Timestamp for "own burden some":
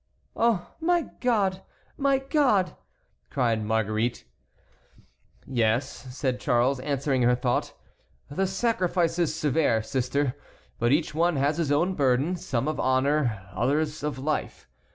11.71-12.67